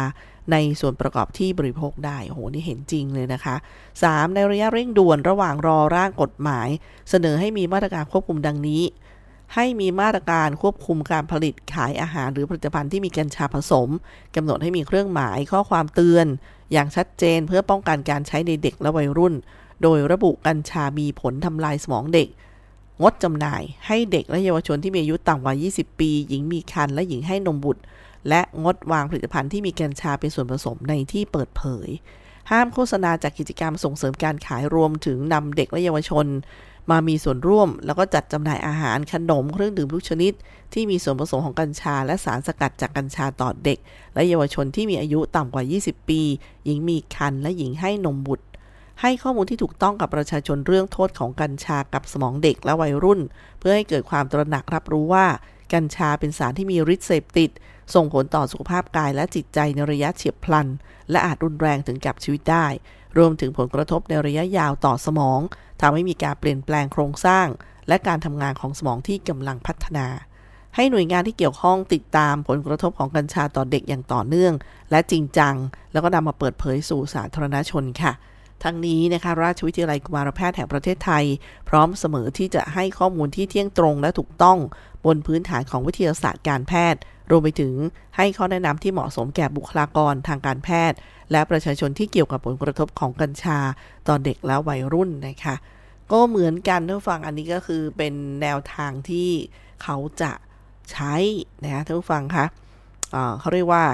[0.52, 3.56] ในส่วนประกอบที่บริโภคได้โหนี่เห็นจริงเลยนะคะ
[3.94, 4.34] 3.
[4.34, 6.68] ในระยะเร่งด่วนระหว่างรอร่างกฎหมาย
[7.10, 8.82] เสนอให้มีมาตรการควบคุมดังนี้
[9.54, 13.88] ให้มีมาตรการควบคุมการผลิตขายอาหารหรือผลิตภัณฑ์ที่มีกัญชาผสม
[14.36, 16.26] กำหนดให้มีเครื่องหมายข้อความเตือน
[16.72, 19.34] อย่างชัดเจนเพื่อป้องกันการใช้ในเด็กและวัยรุ่น
[19.82, 22.28] โดยระบุกัญชามีผลทำลายสมองเด็ก
[23.02, 27.82] งดจำหน่ายให้เด็กและเยาวชนที่มีอายุต่ำกว่า 20 ปี หญิงมีครรภ์และหญิงให้นมบุตร
[28.28, 31.88] และงดวางผลิตภัณฑ์ที่มีกัญชาเป็นส่วนผสมในที่เปิดเผย
[32.50, 36.26] ห้ามโฆษณาจากกิจกรรมส่งเสริมการขายรวมถึงนำเด็กและเยาวชน
[36.90, 40.32] มามีส่วนร่วม แล้วก็จัดจำหน่ายอาหารขนมเครื่องดื่มทุกชนิด
[40.72, 43.78] ที่มีส่วนผสมของกัญชา และสารสกัดจากกัญชาต่อเด็ก
[44.14, 46.20] และเยาวชนที่มีอายุต่ำกว่า 20 ปี
[46.64, 48.46] หญิงมีครรภ์และหญิงให้นมบุตร
[49.00, 53.20] ให้ข้อมูลที่ถูกต้องกับประชาชนเรื่องโทษของกัญชากับสมองเด็กและวัยรุ่น
[53.58, 55.26] เพื่อให้เกิดความตระหนักรับรู้ว่า
[55.74, 57.50] กัญชาเป็นสารที่มีฤทธิ์เสพติด
[57.94, 60.68] ส่งผลต่อสุขภาพกายและจิตใจในระยะเฉียบพลัน
[61.10, 62.66] และอาจรุนแรงถึงกับชีวิตได้
[63.18, 65.40] รวมถึงผลกระทบในระยะยาวต่อสมอง
[65.80, 67.46] ทำให้มีการเปลี่ยนแปลงโครงสร้าง
[67.88, 70.06] และการทำงานของสมองที่กำลังพัฒนา
[70.76, 74.54] ให้หน่วยงานที่เกี่ยวข้องติดตามผลกระทบของกัญชาต่อเด็กอย่างต่อเนื่อง
[74.90, 75.54] และจริงจัง
[75.92, 78.12] แล้วก็นำมาเปิดเผยสู่สาธารณชนค่ะ
[78.64, 81.24] ทั้งนี้นะคะราชวิทยาลัยกุมารแพทย์แห่งประเทศไทย
[81.68, 84.58] พร้อมเสมอที่จะให้ข้อมูลที่เที่ยงตรงและถูกต้อง
[85.06, 87.74] บนพื้นฐานของวิทยาศาสตร์การแพทย์ รวมไปถึง
[88.16, 90.98] ให้ข้อแนะนำที่เหมาะสมแก่บุคลากรทางการแพทย์
[91.32, 93.58] และประชาชนที่เกี่ยวกับผลกระทบของกัญชา
[94.08, 95.56] ต่อเด็กและวัยรุ่นนะคะ
[96.12, 99.28] ก็เหมือนกันท่านผู้ฟังอันนี้ก็คือเป็นแนวทางที่
[99.82, 100.32] เขาจะ
[100.92, 101.14] ใช้
[101.64, 102.46] นะท่านผู้ฟังคะ
[103.12, 103.84] เเขาเรียกว่า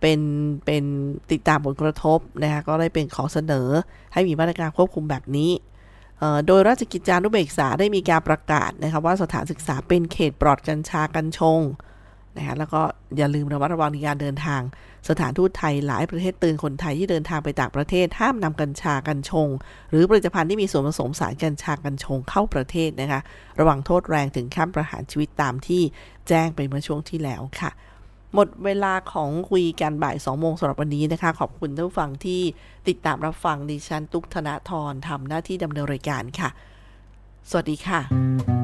[0.00, 0.20] เป็น
[0.66, 0.84] เป็น
[1.32, 3.68] ติดตามผลกระทบนะคะก็ได้เป็นขอเสนอ
[4.12, 5.50] ให้มีมาตรการควบคุมแบบนี้
[6.46, 11.60] โดยราชกิจจานุเบกษาได้มีการประกาศนะคะว่าสถานศึกษาเป็นเขตปลอดกัญชากัญชง
[12.36, 12.80] นะคะแล้วก็
[13.16, 14.60] อย่าลืมระมัดระวังในการเดินทาง
[15.08, 19.48] สถานทูตไทยหลายประเทศเตือนคนไทยที่เดินทางไปต่างประเทศห้ามนำกัญชากัญชง
[19.90, 23.20] หรือผลิตภัณฑ์ที่มีส่วนผสมสารกัญชากัญชงเข้าประเทศนะคะ
[23.60, 25.82] ระวังโทษแรงถึงขั้นประหารชีวิตตามที่
[26.28, 27.70] แจ้งไปเมื่อช่วงที่แล้วค่ะ
[28.34, 32.40] หมดเวลาของคุยกันบ่าย2โมงสำหรับวันนี้นะคะ ขอบคุณท่านผู้ฟังที่
[32.88, 36.48] ติดตามรับฟังดิฉัน ตุกธนาธรทำหน้าที่ดำเนินรายการค่ะ
[37.50, 38.59] สวัสดีค่ะ